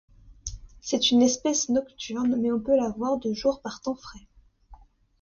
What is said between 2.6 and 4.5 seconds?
la voir de jour par temps frais.